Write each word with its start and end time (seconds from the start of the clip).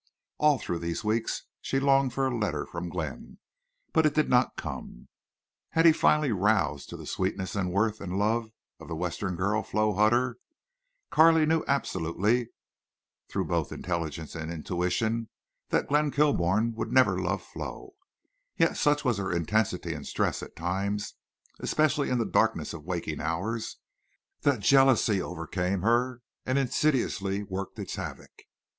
All 0.39 0.57
through 0.57 0.79
these 0.79 1.03
weeks 1.03 1.43
she 1.61 1.79
longed 1.79 2.11
for 2.13 2.25
a 2.25 2.35
letter 2.35 2.65
from 2.65 2.89
Glenn. 2.89 3.37
But 3.93 4.07
it 4.07 4.15
did 4.15 4.31
not 4.31 4.57
come. 4.57 5.09
Had 5.73 5.85
he 5.85 5.91
finally 5.91 6.31
roused 6.31 6.89
to 6.89 6.97
the 6.97 7.05
sweetness 7.05 7.55
and 7.55 7.71
worth 7.71 8.01
and 8.01 8.17
love 8.17 8.51
of 8.79 8.87
the 8.87 8.95
western 8.95 9.35
girl, 9.35 9.61
Flo 9.61 9.93
Hutter? 9.93 10.37
Carley 11.11 11.45
knew 11.45 11.63
absolutely, 11.67 12.49
through 13.29 13.45
both 13.45 13.71
intelligence 13.71 14.33
and 14.33 14.51
intuition, 14.51 15.29
that 15.69 15.85
Glenn 15.87 16.09
Kilbourne 16.09 16.73
would 16.73 16.91
never 16.91 17.21
love 17.21 17.43
Flo. 17.43 17.91
Yet 18.57 18.77
such 18.77 19.05
was 19.05 19.19
her 19.19 19.31
intensity 19.31 19.93
and 19.93 20.07
stress 20.07 20.41
at 20.41 20.55
times, 20.55 21.13
especially 21.59 22.09
in 22.09 22.17
the 22.17 22.25
darkness 22.25 22.73
of 22.73 22.85
waking 22.85 23.21
hours, 23.21 23.77
that 24.41 24.61
jealousy 24.61 25.21
overcame 25.21 25.83
her 25.83 26.23
and 26.43 26.57
insidiously 26.57 27.43
worked 27.43 27.77
its 27.77 27.97
havoc. 27.97 28.31